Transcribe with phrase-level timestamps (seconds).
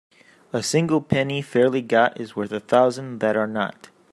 [0.51, 3.89] A single penny fairly got is worth a thousand that are not.